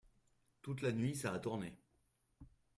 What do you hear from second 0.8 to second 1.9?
la nuit ça a tourné…